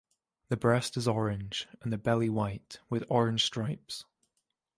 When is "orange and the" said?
1.07-1.97